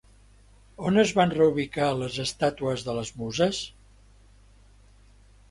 On 0.91 0.95
es 1.03 1.11
van 1.19 1.33
reubicar 1.35 1.89
les 1.99 2.17
estàtues 2.23 2.87
de 2.89 2.97
les 3.01 3.13
Muses? 3.19 3.61